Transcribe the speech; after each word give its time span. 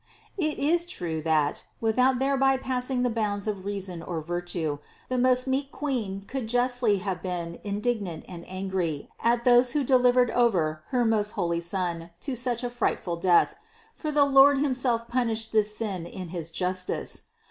576. 0.39 0.45
It 0.57 0.73
is 0.73 0.91
true 0.91 1.21
that, 1.21 1.67
without 1.79 2.17
thereby 2.17 2.57
passing 2.57 3.03
the 3.03 3.09
bounds 3.11 3.45
of 3.45 3.65
reason 3.65 4.01
or 4.01 4.19
virtue, 4.19 4.79
the 5.09 5.17
most 5.19 5.45
meek 5.45 5.71
Queen 5.71 6.23
could 6.25 6.47
justly 6.47 6.97
have 6.97 7.21
been 7.21 7.59
indignant 7.63 8.25
and 8.27 8.43
angry 8.47 9.09
at 9.19 9.45
those 9.45 9.73
who 9.73 9.83
delivered 9.83 10.31
over 10.31 10.81
her 10.87 11.05
most 11.05 11.33
holy 11.33 11.61
Son 11.61 12.09
to 12.19 12.33
such 12.35 12.63
a 12.63 12.69
frightful 12.71 13.15
death; 13.15 13.55
for 13.93 14.11
the 14.11 14.25
Lord 14.25 14.57
himself 14.57 15.07
punished 15.07 15.51
this 15.51 15.77
sin 15.77 16.07
in 16.07 16.29
his 16.29 16.49
justice. 16.49 17.21